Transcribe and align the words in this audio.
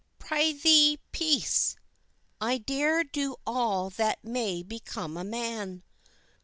]"Prithee, 0.17 0.97
peace! 1.11 1.75
I 2.41 2.57
dare 2.57 3.03
do 3.03 3.35
all 3.45 3.91
that 3.91 4.23
may 4.23 4.63
become 4.63 5.15
a 5.15 5.23
man. 5.23 5.83